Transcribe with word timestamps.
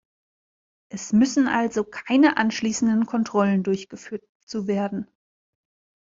Es 0.89 1.13
müssen 1.13 1.47
also 1.47 1.83
keine 1.83 2.37
anschließenden 2.37 3.05
Kontrollen 3.05 3.61
durchgeführt 3.61 4.27
zu 4.47 4.65
werden. 4.65 5.07